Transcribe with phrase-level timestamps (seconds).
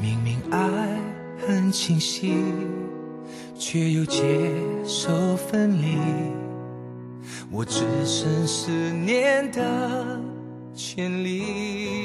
[0.00, 1.00] 明明爱
[1.46, 2.34] 很清晰，
[3.58, 4.52] 却又接
[4.84, 5.98] 受分离。
[7.50, 10.20] 我只剩思念的
[10.74, 11.97] 权利，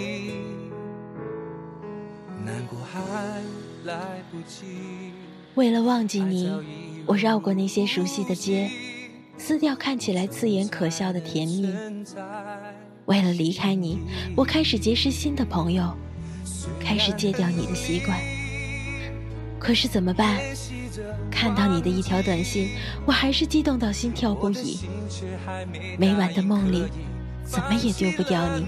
[5.56, 6.52] 为了忘记你，
[7.06, 8.70] 我绕过那些熟悉的街，
[9.38, 11.74] 撕掉看起来刺眼可笑的甜蜜。
[13.06, 14.00] 为了离开你，
[14.36, 15.94] 我开始结识新的朋友，
[16.80, 18.20] 开始戒掉你的习惯。
[19.60, 20.40] 可是怎么办？
[21.32, 22.70] 看到你的一条短信，
[23.06, 24.80] 我还是激动到心跳不已。
[25.98, 26.84] 每晚的梦里，
[27.44, 28.66] 怎么也丢不掉你。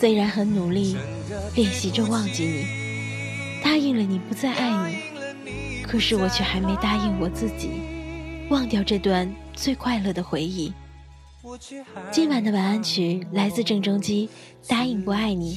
[0.00, 0.96] 虽然很努力
[1.54, 2.64] 练习着忘记你，
[3.62, 4.90] 答应了你不再爱
[5.44, 7.68] 你，可是我却还没答应我自己，
[8.48, 10.72] 忘掉这段最快乐的回忆。
[12.10, 14.26] 今晚的晚安曲来自郑中基，
[14.70, 15.56] 《答应不爱你》。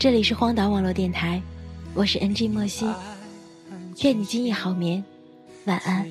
[0.00, 1.40] 这里是荒岛网络电台，
[1.94, 2.88] 我是 NG 莫西。
[4.02, 5.04] 愿你今夜好眠，
[5.66, 6.04] 晚安。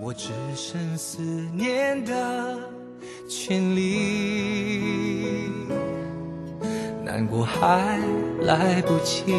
[0.00, 2.58] 我只剩思念的
[3.28, 5.50] 全力，
[7.04, 7.98] 难过还
[8.42, 9.34] 来不及，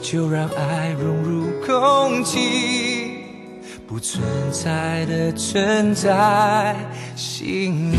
[0.00, 3.18] 就让爱融入空气，
[3.86, 6.74] 不存在的存在
[7.14, 7.98] 心里。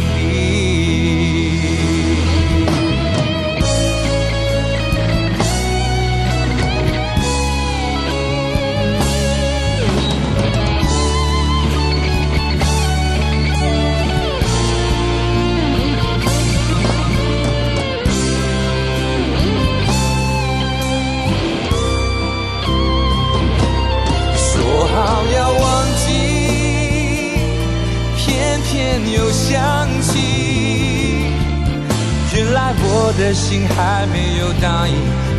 [33.18, 34.96] 的心还没有答应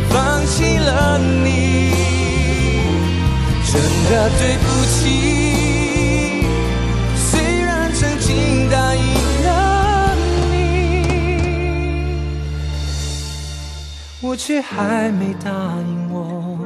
[0.09, 1.91] 放弃了你，
[3.65, 4.95] 真的对不起。
[7.15, 9.01] 虽然曾经答应
[9.43, 10.15] 了
[10.51, 10.53] 你，
[14.21, 16.57] 我却还没答应我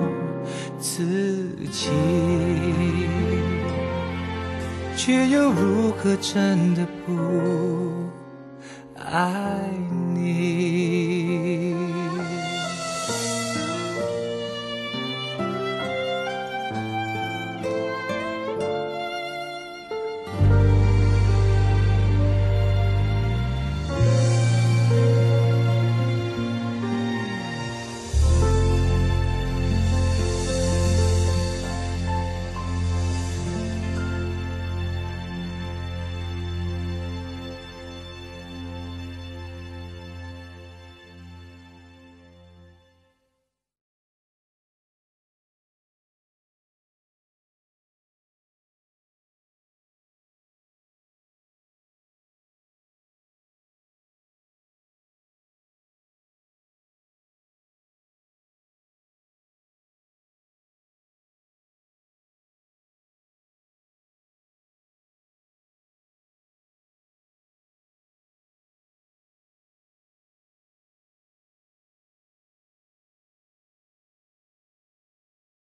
[0.80, 1.90] 自己，
[4.96, 7.14] 却又如何真的不
[8.96, 9.58] 爱
[10.14, 10.59] 你？